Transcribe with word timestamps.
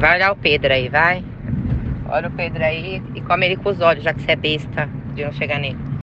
Vai 0.00 0.16
olhar 0.16 0.32
o 0.32 0.36
Pedro 0.36 0.72
aí, 0.72 0.88
vai. 0.88 1.24
Olha 2.08 2.28
o 2.28 2.30
Pedro 2.30 2.62
aí 2.62 3.02
e 3.14 3.20
come 3.22 3.46
ele 3.46 3.56
com 3.56 3.70
os 3.70 3.80
olhos, 3.80 4.04
já 4.04 4.12
que 4.12 4.22
você 4.22 4.32
é 4.32 4.36
besta 4.36 4.88
de 5.14 5.24
não 5.24 5.32
chegar 5.32 5.58
nele. 5.58 5.86